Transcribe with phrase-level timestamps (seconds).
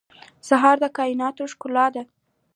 [0.47, 2.03] سهار د کایناتو ښکلا ده.